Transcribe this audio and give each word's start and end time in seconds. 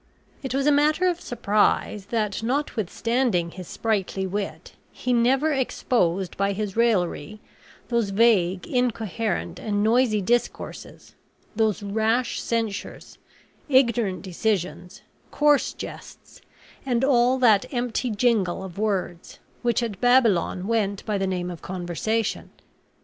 It 0.41 0.55
was 0.55 0.65
matter 0.65 1.07
of 1.07 1.21
surprise 1.21 2.07
that, 2.07 2.41
notwithstanding 2.41 3.51
his 3.51 3.67
sprightly 3.67 4.25
wit, 4.25 4.73
he 4.91 5.13
never 5.13 5.53
exposed 5.53 6.35
by 6.37 6.53
his 6.53 6.75
raillery 6.75 7.39
those 7.89 8.09
vague, 8.09 8.65
incoherent, 8.65 9.59
and 9.59 9.83
noisy 9.83 10.19
discourses, 10.19 11.13
those 11.55 11.83
rash 11.83 12.41
censures, 12.41 13.19
ignorant 13.69 14.23
decisions, 14.23 15.03
coarse 15.29 15.71
jests, 15.71 16.41
and 16.83 17.05
all 17.05 17.37
that 17.37 17.71
empty 17.71 18.09
jingle 18.09 18.63
of 18.63 18.79
words 18.79 19.37
which 19.61 19.83
at 19.83 20.01
Babylon 20.01 20.65
went 20.65 21.05
by 21.05 21.19
the 21.19 21.27
name 21.27 21.51
of 21.51 21.61
conversation. 21.61 22.49